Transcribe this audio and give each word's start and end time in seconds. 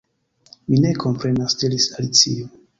"Mi 0.69 0.79
ne 0.85 0.95
komprenas," 1.05 1.59
diris 1.63 1.89
Alicio. 2.01 2.53